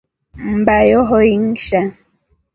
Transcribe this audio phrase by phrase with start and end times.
[0.47, 1.87] Mmba yohoi inshaa.